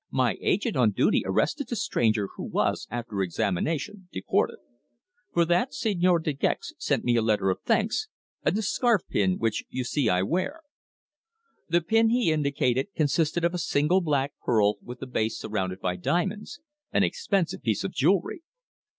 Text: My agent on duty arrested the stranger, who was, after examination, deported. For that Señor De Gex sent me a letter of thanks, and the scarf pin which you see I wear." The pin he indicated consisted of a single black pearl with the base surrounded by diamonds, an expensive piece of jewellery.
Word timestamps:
My 0.09 0.35
agent 0.41 0.75
on 0.75 0.93
duty 0.93 1.21
arrested 1.27 1.67
the 1.69 1.75
stranger, 1.75 2.29
who 2.35 2.43
was, 2.45 2.87
after 2.89 3.21
examination, 3.21 4.09
deported. 4.11 4.57
For 5.31 5.45
that 5.45 5.73
Señor 5.73 6.23
De 6.23 6.33
Gex 6.33 6.73
sent 6.79 7.03
me 7.03 7.15
a 7.17 7.21
letter 7.21 7.51
of 7.51 7.61
thanks, 7.61 8.07
and 8.43 8.57
the 8.57 8.63
scarf 8.63 9.03
pin 9.11 9.37
which 9.37 9.63
you 9.69 9.83
see 9.83 10.09
I 10.09 10.23
wear." 10.23 10.61
The 11.69 11.81
pin 11.81 12.09
he 12.09 12.31
indicated 12.31 12.87
consisted 12.95 13.45
of 13.45 13.53
a 13.53 13.59
single 13.59 14.01
black 14.01 14.33
pearl 14.43 14.77
with 14.81 15.01
the 15.01 15.05
base 15.05 15.37
surrounded 15.37 15.79
by 15.79 15.97
diamonds, 15.97 16.59
an 16.91 17.03
expensive 17.03 17.61
piece 17.61 17.83
of 17.83 17.91
jewellery. 17.93 18.41